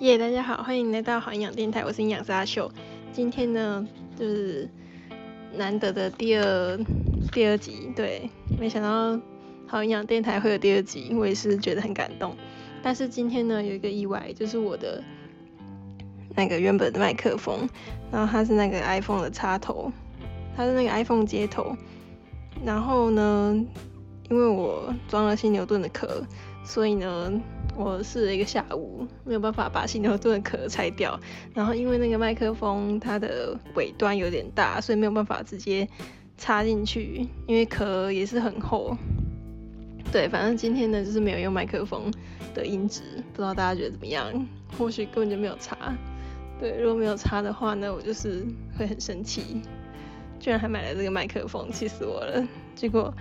[0.00, 2.72] 耶大家好，欢迎来到好营养电台，我是营养师阿秀。
[3.12, 4.66] 今天呢，就是
[5.54, 6.78] 难得的第二
[7.30, 9.20] 第二集，对，没想到
[9.66, 12.34] 好营养电台会有第二集，我也是觉得很感动。
[12.82, 15.04] 但是今天呢，有一个意外，就是我的
[16.34, 17.68] 那个原本的麦克风，
[18.10, 19.92] 然后它是那个 iPhone 的插头，
[20.56, 21.76] 它是那个 iPhone 接头，
[22.64, 23.54] 然后呢，
[24.30, 26.24] 因为我装了新牛顿的壳，
[26.64, 27.30] 所以呢。
[27.76, 31.18] 我试了一个下午，没有办法把新牛顿壳拆掉。
[31.54, 35.88] 然后因为那个麦克风它的尾端有点大，所以没有办法直接
[36.36, 37.26] 插进去。
[37.46, 38.96] 因为壳也是很厚。
[40.12, 42.12] 对，反正今天呢就是没有用麦克风
[42.52, 43.02] 的音质，
[43.32, 44.46] 不知道大家觉得怎么样？
[44.76, 45.76] 或许根本就没有插。
[46.58, 48.44] 对，如果没有插的话呢，我就是
[48.76, 49.62] 会很生气，
[50.38, 52.46] 居然还买了这个麦克风，气死我了。
[52.74, 53.14] 结果。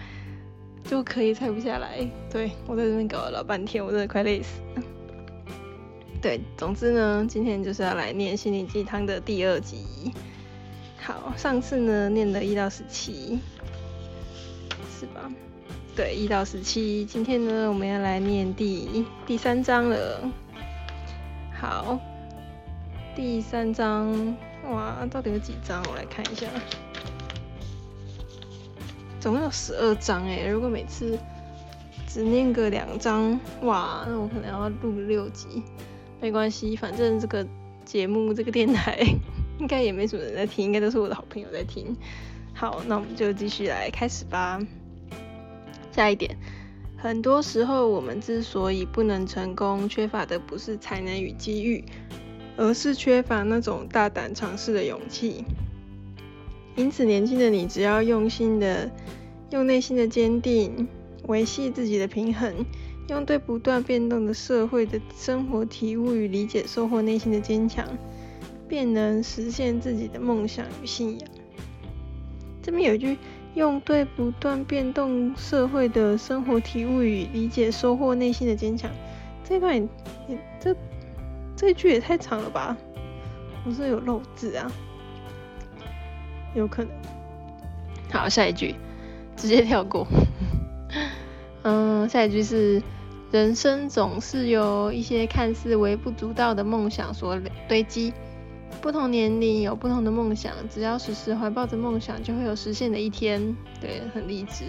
[0.83, 4.83] 就可以拆不下来，对，我在这边搞了老半天，我真的快累死了。
[6.21, 10.11] 对，总之呢，今天就是要来念心灵鸡汤的第二集。
[10.97, 13.39] 好，上次呢念了一到十七，
[14.99, 15.31] 是吧？
[15.95, 17.05] 对，一到十七。
[17.05, 20.29] 今天呢，我们要来念第第三章了。
[21.53, 21.99] 好，
[23.15, 24.35] 第三章，
[24.69, 25.83] 哇，到底有几章？
[25.89, 26.47] 我来看一下。
[29.19, 31.19] 总共有十二章哎，如果每次
[32.07, 35.61] 只念个两章，哇，那我可能要录六集。
[36.21, 37.45] 没关系，反正这个
[37.85, 38.99] 节目这个电台
[39.59, 41.95] 应该也没什么人在听，应该都是我的好朋友在听。
[42.53, 44.59] 好，那我们就继续来开始吧。
[45.91, 46.37] 下一点，
[46.97, 51.83] 很多时候我们之所以不能成功，缺乏的不是才能与机遇，
[52.57, 55.43] 而是缺乏那种大胆尝试的勇气。
[56.75, 58.89] 因此，年轻的你只要用心的、
[59.49, 60.87] 用内心的坚定
[61.27, 62.65] 维系自己的平衡，
[63.09, 67.85] 用对不断变动的社会的生活体悟与理解，收获内心的坚强，
[68.67, 71.29] 便能实现自己的梦想与信仰。
[72.61, 73.17] 这边有一句
[73.55, 78.89] “用对不断变动社会的生活体悟与理解，收获内心的坚强”，
[79.43, 79.81] 这段也，
[80.27, 80.75] 也这
[81.55, 82.77] 这句也太长了吧？
[83.65, 84.71] 我是有漏字啊。
[86.53, 86.91] 有可能。
[88.11, 88.75] 好，下一句
[89.35, 90.07] 直接跳过。
[91.63, 92.81] 嗯，下一句是：
[93.31, 98.13] 人生总是由一些看似微不足道的梦想所堆积。
[98.81, 103.55] 不同年龄有不同的梦想，只要时时怀抱着梦想，就会有实现的一天。
[103.81, 104.63] 对，很励志。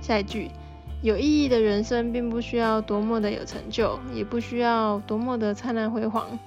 [0.00, 0.50] 下一句：
[1.02, 6.38] 有意义的人生并不需要多么的有成就，也不需要多么的灿烂辉煌。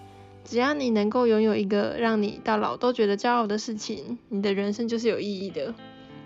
[0.46, 5.74] 只要你能够拥有一个让你到老都觉得骄傲的事情，你的人生就是有意义的。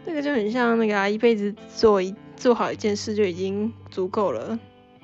[0.05, 4.59] 这个就很像那个啊，一辈子做一做好一件事就已经足够了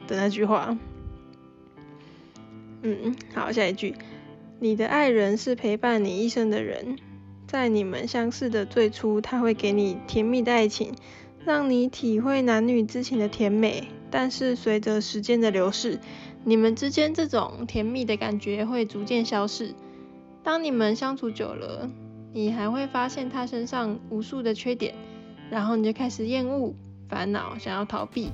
[0.07, 0.77] 的那句话。
[2.81, 3.95] 嗯，好，下一句，
[4.59, 6.97] 你的爱人是陪伴你一生的人，
[7.47, 10.93] 在你们相识的最初，他会给你甜蜜的爱情，
[11.43, 13.87] 让你体会男女之情的甜美。
[14.11, 15.99] 但是随着时间的流逝，
[16.47, 19.73] 你们之间这种甜蜜的感觉会逐渐消逝。
[20.43, 21.89] 当你们相处久了，
[22.31, 24.93] 你还会发现他身上无数的缺点，
[25.49, 26.75] 然后你就开始厌恶、
[27.09, 28.29] 烦恼、想要逃避。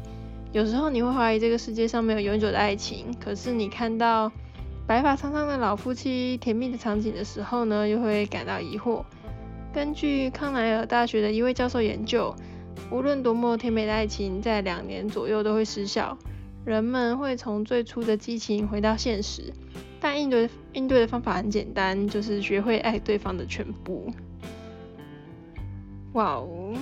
[0.51, 4.29] 有时候你会怀疑这个世界上没有永久的爱情，可是你看到
[4.85, 9.05] 白发苍苍的老夫妻甜蜜的场景的时候呢，又会感到疑惑。
[9.73, 12.35] 根据康奈尔大学的一位教授研究，
[12.91, 16.17] 无论多么甜美的爱情，在两年左右都会失效。
[16.63, 19.51] 人们会从最初的激情回到现实，
[19.99, 24.13] 但应对应对的方法很简单，就是学会爱对方的全部。
[26.13, 26.75] 哇哦！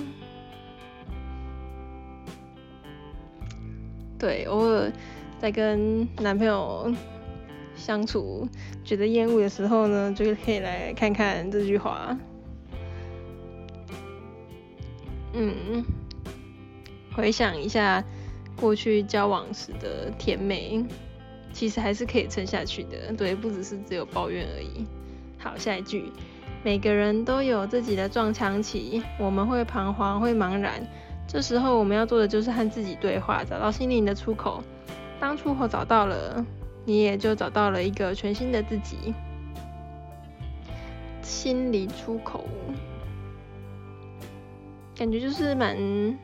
[4.18, 4.92] 对，偶尔
[5.38, 6.92] 在跟男朋友
[7.74, 8.46] 相处
[8.84, 12.18] 觉得厌恶的时候呢，就可以来看看这句话。
[15.32, 15.82] 嗯，
[17.14, 18.04] 回想一下。
[18.60, 20.84] 过去交往时的甜美，
[21.52, 23.12] 其实还是可以撑下去的。
[23.16, 24.84] 对，不只是只有抱怨而已。
[25.38, 26.12] 好，下一句，
[26.62, 30.86] 每个人都有自己的撞墙期，我们会彷徨，会茫然。
[31.26, 34.62] 这时候我们要做的就是和自己对话，找到心灵的出口。
[35.18, 36.44] 当出口找到了，
[36.84, 39.14] 你也就找到了一个全新的自己。
[41.22, 42.44] 心理出口，
[44.96, 45.76] 感觉就是蛮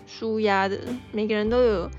[0.07, 0.79] 舒压的。
[1.13, 1.91] 每个人都有。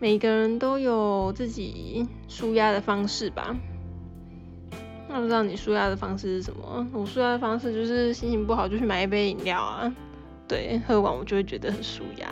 [0.00, 3.56] 每个人都有自己舒压的方式吧。
[5.08, 6.86] 那不知道你舒压的方式是什么？
[6.92, 9.92] 我舒压的方式就是心情不好就去买一杯饮料啊，
[10.46, 12.30] 对，喝完我就会觉得很舒压。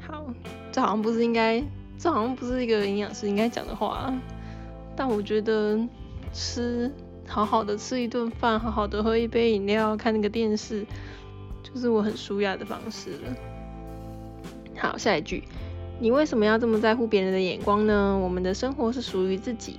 [0.00, 0.24] 好，
[0.70, 1.62] 这好像不是应该，
[1.98, 4.14] 这好像不是一个营养师应该讲的话。
[4.96, 5.78] 但我觉得
[6.32, 6.90] 吃
[7.26, 10.86] 好好的吃一顿饭，好好的喝一杯饮料，看那个电视，
[11.62, 13.36] 就是我很舒压的方式了。
[14.76, 15.42] 好，下一句，
[16.02, 18.18] 你为什么要这么在乎别人的眼光呢？
[18.22, 19.78] 我们的生活是属于自己，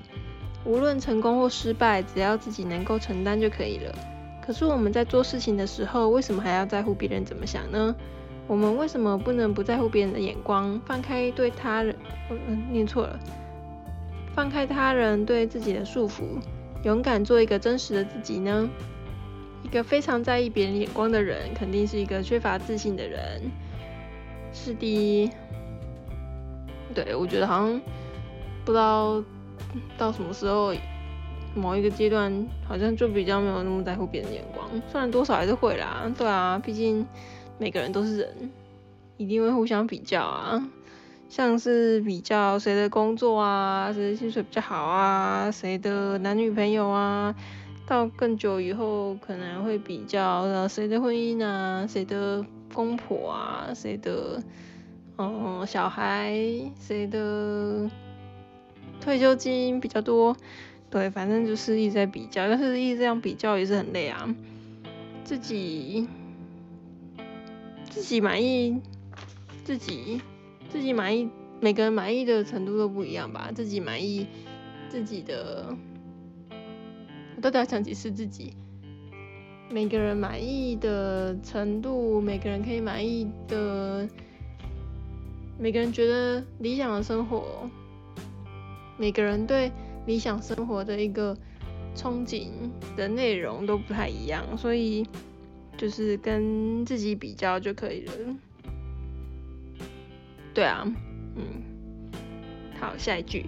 [0.63, 3.91] 无论成功或失败，只要自己能够承担就可以了。
[4.39, 7.95] 可是我们在做事情的时候，为什么还要在乎别人怎么想呢？
[8.45, 11.95] 我们为什么不能不在乎别人的眼光，放开对他人……
[12.29, 13.19] 嗯，念错了，
[14.35, 16.23] 放开他人对自己的束缚，
[16.83, 18.69] 勇敢做一个真实的自己呢？
[19.63, 23.41] 一个非常在意别人眼光的人，肯定是一个缺乏自信的人。
[24.53, 25.31] 是的，
[26.93, 27.81] 对，我觉得好像
[28.65, 29.23] 不知道
[29.97, 30.73] 到什么时候，
[31.55, 32.31] 某一个阶段，
[32.67, 37.05] 好像就比较没有那么在乎别人的眼光，虽然多少还是会啦，对啊，毕竟
[37.57, 38.51] 每个人都是人，
[39.17, 40.69] 一定会互相比较啊，
[41.29, 47.33] 像是比较谁的工作啊，谁的薪水比较好啊，谁的男女朋友啊，
[47.87, 52.45] 到更久以后可能会比较谁的婚姻啊，谁的。
[52.73, 54.41] 公婆啊，谁的
[55.21, 56.33] 嗯小孩，
[56.79, 57.89] 谁的
[58.99, 60.35] 退休金比较多？
[60.89, 64.33] 对，反正就是一直在比较，但是一直这样比较也是很累啊。
[65.23, 66.07] 自己
[67.89, 68.81] 自己满意，
[69.63, 70.21] 自己
[70.69, 71.29] 自己满意，
[71.59, 73.51] 每个人满意的程度都不一样吧？
[73.53, 74.27] 自己满意
[74.89, 75.75] 自己的，
[77.35, 78.53] 我到底要讲几次自己？
[79.69, 84.05] 每个人满意的程度，每个人可以满意的，
[85.61, 87.69] 每个人觉得理想的生活，
[88.97, 89.71] 每个人对
[90.07, 91.37] 理想生活的一个
[91.95, 92.47] 憧憬
[92.97, 95.05] 的内容都不太一样，所以
[95.77, 98.13] 就是跟自己比较就可以了。
[100.51, 100.83] 对啊，
[101.35, 101.61] 嗯，
[102.79, 103.45] 好，下一句，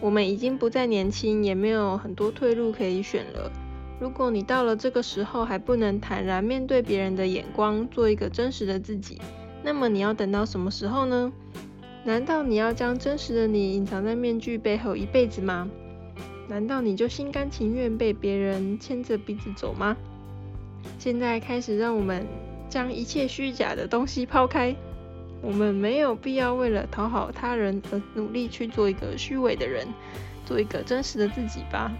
[0.00, 3.50] 我们已经不再年轻，也没有很多退路可以选了。
[3.98, 9.20] 如果你到了这个时候还不能坦然面对别人的眼光，做一个真实的自己，
[9.62, 11.32] 那么你要等到什么时候呢？
[12.04, 15.68] 难道你要将真实的你隐藏在面具背后一辈子吗？
[16.48, 19.96] 难道你就心甘情愿被别人牵着鼻子走吗？
[20.98, 22.26] 现在开始，让我们
[22.68, 24.74] 将一切虚假的东西抛开。
[25.40, 29.86] 我们没有必要为了讨好他人而努力去做一个虚伪的人，
[30.44, 31.92] 做一个真实的自己吧。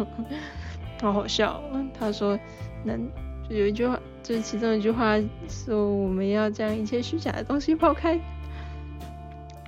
[1.02, 1.62] 好好笑，
[1.98, 2.38] 他说，
[2.84, 3.06] 能
[3.50, 3.99] 有一句话，
[4.30, 5.18] 就是其中一句话
[5.48, 8.16] 说，我们要将一切虚假的东西抛开，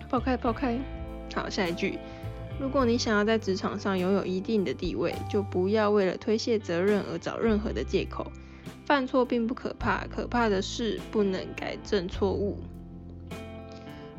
[0.09, 0.79] 抛开，抛开。
[1.35, 1.99] 好，下一句，
[2.61, 8.31] 如果你想要在职场上拥有一定的地位，就不要为了推卸责任而找任何的借口。
[8.87, 12.57] 犯错并不可怕，可怕的是不能改正错误。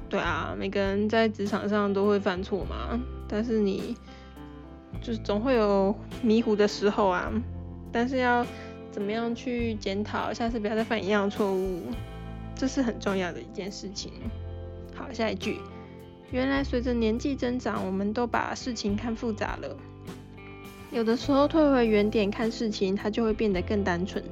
[0.10, 3.00] 对啊，每个人在职场上都会犯错嘛，
[3.30, 3.96] 但是你。
[5.02, 7.32] 就是总会有迷糊的时候啊，
[7.94, 8.46] 但是要
[8.94, 11.82] 怎么样去检讨，下次不要再犯一样错误，
[12.56, 14.12] 这是很重要的一件事情。
[14.94, 15.58] 好，下一句，
[16.30, 19.76] 原来随着年纪增长，我们都把事情看复杂了。
[20.92, 24.24] 有的时候退回原点看事情，它就会变得更单纯。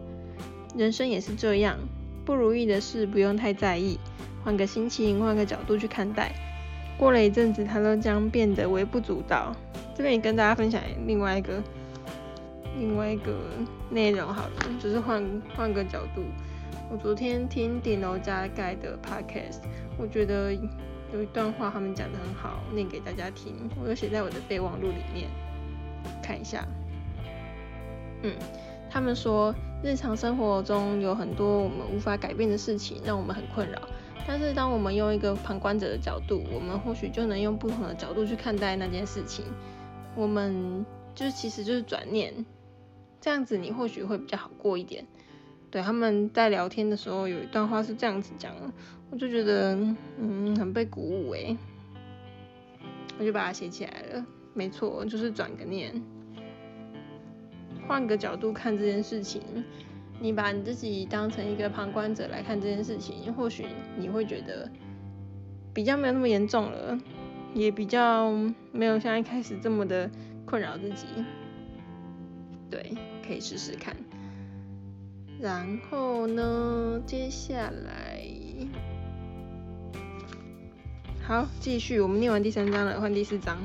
[0.77, 1.75] 人生也是这样，
[2.23, 3.97] 不如意的事不用太在意，
[4.43, 6.31] 换个心情，换个角度去看待。
[6.99, 9.55] 过了一阵子，它都将变得微不足道。
[9.95, 11.61] 这边也跟大家分享另外一个
[12.77, 13.33] 另外一个
[13.89, 15.23] 内容好了，就是换
[15.55, 16.23] 换个角度。
[16.91, 19.59] 我昨天听顶楼加盖的 podcast，
[19.97, 20.53] 我觉得
[21.13, 23.69] 有一段话他们讲得很好，念给大家听。
[23.81, 25.29] 我有写在我的备忘录里面，
[26.21, 26.65] 看一下。
[28.23, 28.33] 嗯，
[28.89, 33.81] 他们说日常生活中有很多我们无法改变的事情，让我们很困扰。
[34.27, 39.43] 但是，当我们用一个旁观者的角度，我们或许就能用不同的角度去看待那件事情。
[40.15, 40.85] 我们
[41.15, 42.45] 就是，其实就是转念，
[43.21, 45.05] 这样子你或许会比较好过一点。
[45.69, 48.69] 对，他们在聊天的时候有一段话是这样子讲的，
[49.09, 49.73] 我就觉得
[50.17, 51.55] 嗯很被鼓舞诶，
[53.17, 54.25] 我就把它写起来了。
[54.53, 55.93] 没错，就是转个念，
[57.87, 59.41] 换个角度看这件事情。
[60.19, 63.65] 你把你自己当成一个旁观者来看这件事情，或许
[63.97, 64.69] 你会觉得
[65.73, 66.99] 比较没有那么严重了，
[67.55, 68.31] 也比较
[68.71, 70.07] 没有像一开始这么的
[70.45, 71.07] 困扰自己。
[73.25, 73.95] 可以试试看。
[75.39, 78.23] 然后呢，接下来，
[81.21, 83.57] 好，继续，我们念完第三章了，换第四章。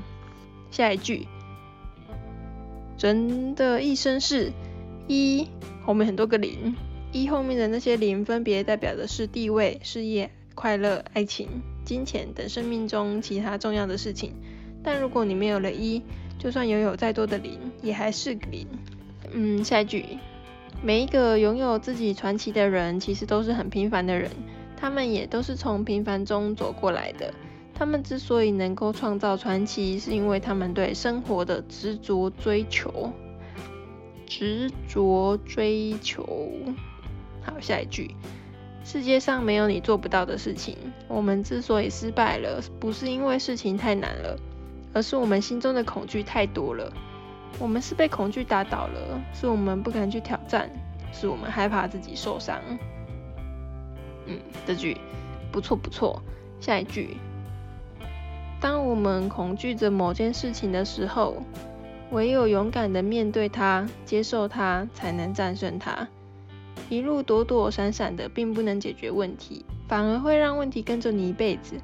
[0.70, 1.26] 下一句，
[2.98, 4.52] 人的一生是
[5.06, 5.48] 一。
[5.84, 6.74] 后面很多个零，
[7.12, 11.48] 一后面的那些零分别代表的是地位、事业、快乐、爱情、
[11.84, 14.32] 金钱等生命中其他重要的事情。
[14.82, 16.02] 但如果你没有了一，
[16.38, 18.66] 就算拥有再多的零，也还是零。
[19.32, 20.04] 嗯，下一句，
[20.82, 24.30] 每一个拥有自己传奇的人，其实都是很平凡的人，
[24.76, 27.32] 他们也都是从平凡中走过来的。
[27.74, 33.12] 他们之所以能够创造传奇，是因为他们对生活的执着追求。
[34.26, 36.50] 执着追求。
[37.42, 38.10] 好，下一句，
[38.82, 40.76] 世界上没有你做不到的事情。
[41.06, 44.36] 我们之所以失败了，不是因为事情太难了，
[44.92, 46.92] 而是我们心中的恐惧太多了。
[47.58, 50.70] 我们是被恐惧打倒了，是我们不敢去挑战，
[51.12, 52.60] 是我们害怕自己受伤。
[54.26, 54.96] 嗯，这句
[55.50, 56.22] 不错不错。
[56.60, 57.16] 下一句。
[58.60, 61.36] 当我们恐惧着某件事情的时候，
[62.10, 66.08] 唯有勇敢地面对它、接受它，才能战胜它。
[66.88, 71.74] 一路躲躲闪闪的，并不能解决问题，反而会让问题跟着你一辈子。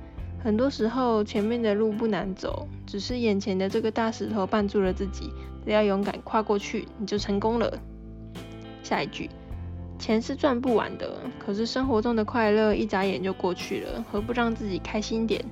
[0.43, 5.31] 很多时候，前面的路不难走，只是眼前的这个大石头绊住了自己。
[5.65, 7.79] 只要勇敢跨过去，你就成功了。
[8.83, 9.31] 下一句：
[9.99, 15.45] 钱是赚不完的，可是生活中的快乐一眨眼就过去了，何不让自己开心点？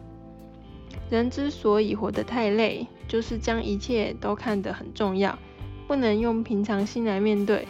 [1.08, 5.38] 人之所以活得太累，就是将一切都看得很重要，
[5.86, 7.66] 不能用平常心来面对。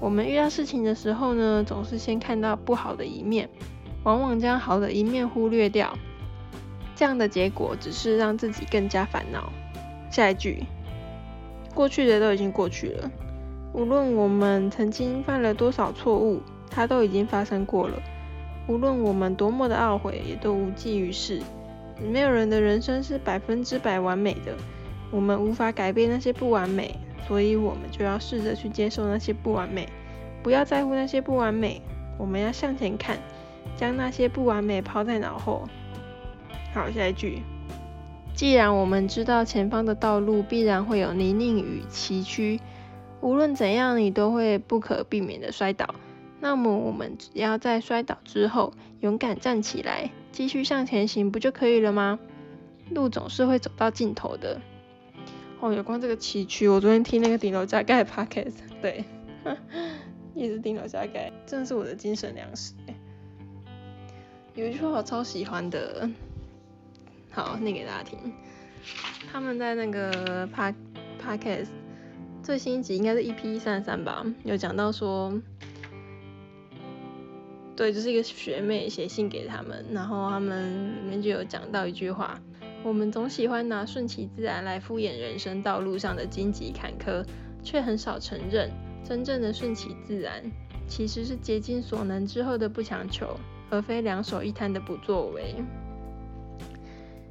[0.00, 3.48] 我们遇到事情的时候呢，总是先看到不好的一面，
[4.04, 5.94] 往往将好的一面忽略掉。
[6.96, 9.52] 这样的结果只是让自己更加烦恼。
[10.10, 10.64] 下一句，
[11.74, 13.10] 过去的都已经过去了，
[13.72, 17.94] 无论我们曾经犯了多少错误，它都已经发生过了。
[18.66, 21.40] 无论我们多么的懊悔，也都无济于事。
[22.00, 24.54] 没有人的人生是百分之百完美的，
[25.10, 26.94] 我们无法改变那些不完美，
[27.26, 29.88] 所以我们就要试着去接受那些不完美，
[30.42, 31.82] 不要在乎那些不完美，
[32.16, 33.18] 我们要向前看，
[33.76, 35.68] 将那些不完美抛在脑后。
[36.72, 37.42] 好，下一句，
[38.34, 42.58] 既然我们知道前方的道路必然会有泥泞与崎岖，
[43.20, 45.94] 无论怎样你都会不可避免的摔倒，
[46.40, 50.10] 那么我们只要在摔倒之后勇敢站起来。
[50.32, 52.18] 继续向前行不就可以了吗？
[52.90, 54.60] 路总是会走到尽头的。
[55.60, 59.04] 哦，有关这个崎岖，我昨天听那个顶楼加盖 podcast， 对，
[60.34, 62.72] 也是顶楼加盖，真的是我的精神粮食。
[64.54, 66.08] 有一句话我超喜欢的，
[67.30, 68.18] 好，念给大家听。
[69.30, 70.74] 他们在那个 pa
[71.22, 71.68] podcast
[72.42, 75.32] 最新一集应该是 EP 三十三吧，有讲到说。
[77.76, 82.38] 对，就是一个学妹写信给他们，然后他们里面就有讲到一句话：
[82.82, 87.24] 我们总喜欢拿顺其自然来敷衍人生道路上的荆棘坎坷，
[87.62, 88.70] 却很少承认，
[89.02, 90.42] 真正的顺其自然
[90.86, 93.34] 其实是竭尽所能之后的不强求，
[93.70, 95.54] 而非两手一摊的不作为。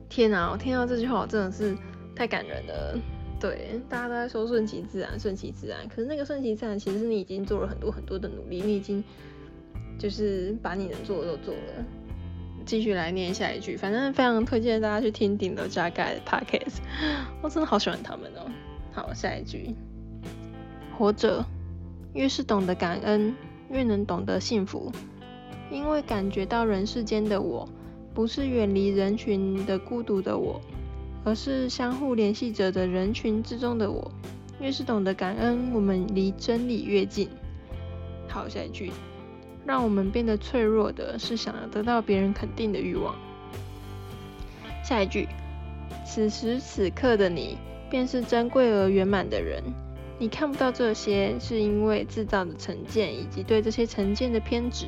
[0.09, 1.77] 天哪，我听到这句话我真的是
[2.15, 2.99] 太感人了。
[3.39, 9.03] 对，大家都在说顺其自然，顺其自然，可是那个顺其自然，其实是你已经做了很多很多的努力，你已经。
[9.97, 11.85] 就是把你能做的都做了。
[12.65, 16.77] 继续来念下一句，反正非常推荐大家去听顶楼加盖的 podcast，
[17.41, 18.49] 我真的好喜欢他们哦。
[18.93, 19.75] 好，下一句，
[20.97, 21.43] 活着
[22.13, 23.35] 越是懂得感恩，
[23.69, 24.89] 越能懂得幸福，
[25.69, 27.67] 因为感觉到人世间的我，
[28.13, 30.59] 不是远离人群的孤独的我，
[31.23, 34.11] 而是相互联系着的人群之中的我。
[34.59, 37.29] 越是懂得感恩，我们离真理越近。
[38.27, 38.91] 好，下一句。
[39.65, 43.15] 让我们变得脆弱的是想要得到别人肯定的欲望。
[44.83, 45.27] 下一句，
[46.05, 47.57] 此时此刻的你，
[47.89, 49.61] 便是珍贵而圆满的人。
[50.17, 54.85] 你看不到这些，是因为制造的成见以及对这些成见的偏执。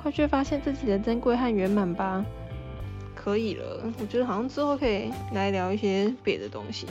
[0.00, 2.24] 快去发现自己的珍贵和圆满吧。
[3.14, 6.86] 可以了，我觉得好像之后可以来聊一些别的东西。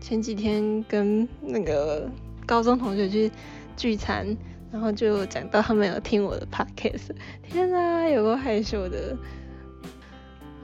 [0.00, 2.10] 前几天跟那个
[2.44, 3.30] 高中同学去
[3.76, 4.36] 聚餐。
[4.72, 9.16] 然后就讲到他们有听我的 podcast，天哪，有够害羞的，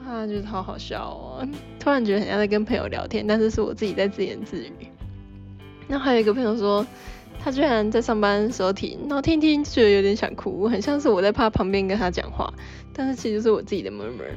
[0.05, 1.47] 啊，就是好好笑哦！
[1.79, 4.71] 突然觉得很像在跟朋友聊天，但是是我自己在自言自语。
[5.87, 6.85] 那还有一个朋友说，
[7.43, 12.53] 他居然在上班的时候听，然后听听就觉得有点想哭，很像是我在他旁边跟他讲话，
[12.93, 14.35] 但是其实是我自己的 murmur，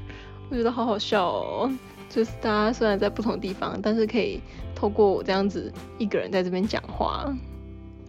[0.50, 1.70] 我觉得好好笑哦。
[2.08, 4.40] 就是大家虽然在不同地方，但是可以
[4.74, 7.32] 透过我这样子一个人在这边讲话，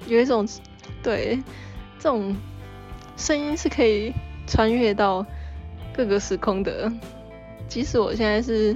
[0.07, 0.47] 有一种。
[1.03, 1.41] 对，
[1.99, 2.35] 这种
[3.17, 4.13] 声音是可以
[4.47, 5.25] 穿越到
[5.93, 6.91] 各个时空的。
[7.67, 8.75] 即使我现在是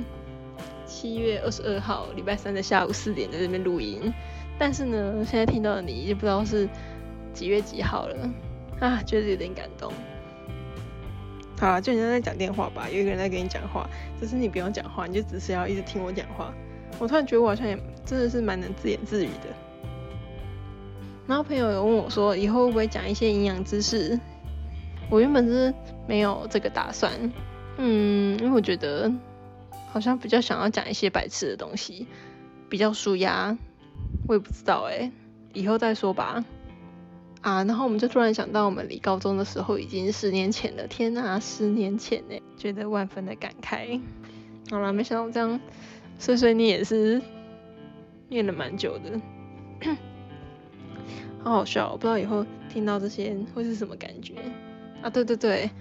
[0.85, 4.13] 七月二十二号礼拜三的下午四点在这边录音，
[4.59, 6.67] 但是呢，现在听到的你就不知道是
[7.33, 8.29] 几月几号了
[8.79, 9.91] 啊，觉得有点感动。
[11.59, 13.89] 好啦，就你在讲电话吧，有一个人在跟你讲话，
[14.19, 16.53] 只是你不用讲话，你就只是要一直听我讲话。
[16.99, 19.49] 我突然觉得我好像也真的是蛮能自言自语的。
[21.27, 24.19] 然后朋友有问我说，以后会不会讲一些营养知识？
[25.09, 25.73] 我原本是
[26.07, 27.11] 没有这个打算，
[27.77, 29.11] 嗯，因为我觉得
[29.91, 32.07] 好像比较想要讲一些白痴的东西，
[32.69, 33.57] 比较舒压。
[34.27, 35.11] 我也不知道哎，
[35.53, 36.43] 以后再说吧。
[37.41, 43.99] 啊，然后我们就突然想到，我们离高中的时候已经十年前了，天呐，十年前哎，觉得万分的感慨。
[44.69, 45.59] 好了，没想到我这样
[46.19, 47.19] 碎碎念也是
[48.29, 49.19] 念了蛮久的，
[51.43, 54.35] 好好笑，我不知道以后听到这些会是什么感觉。
[55.01, 55.71] 啊，对对对，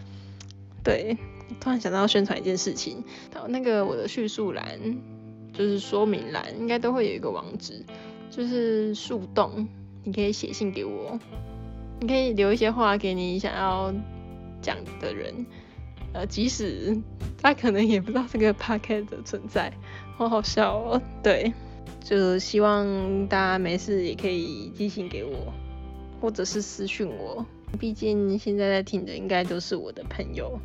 [0.82, 1.18] 对，
[1.60, 3.04] 突然想到要宣传一件事情，
[3.34, 4.64] 好，那个我的叙述栏
[5.52, 7.84] 就是说明栏，应该都会有一个网址，
[8.30, 9.66] 就是树洞，
[10.04, 11.18] 你可以写信给我，
[12.00, 13.92] 你可以留一些话给你想要
[14.62, 15.46] 讲的人，
[16.12, 16.96] 呃，即使
[17.42, 19.72] 他可能也不知道这个 p o c a s t 的存在，
[20.16, 21.52] 好好笑哦，对，
[22.04, 25.52] 就希望大家没事也可以寄信给我，
[26.20, 27.44] 或者是私讯我。
[27.78, 30.58] 毕竟现在在听的应该都是我的朋友。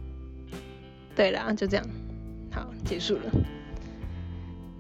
[1.16, 1.86] 对啦，就这样，
[2.52, 3.22] 好，结束了。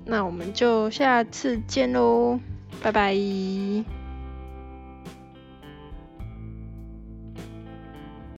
[0.06, 2.39] 那我们就下次见喽，
[2.82, 3.94] 拜拜。